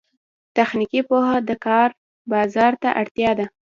[0.55, 1.89] تخنیکي پوهه د کار
[2.31, 3.45] بازار ته اړتیا ده